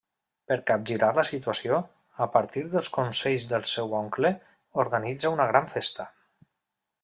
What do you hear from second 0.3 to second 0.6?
Per